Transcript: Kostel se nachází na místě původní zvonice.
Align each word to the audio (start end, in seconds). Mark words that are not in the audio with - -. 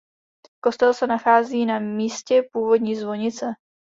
Kostel 0.63 0.93
se 0.93 1.07
nachází 1.07 1.65
na 1.65 1.79
místě 1.79 2.43
původní 2.51 2.95
zvonice. 2.95 3.45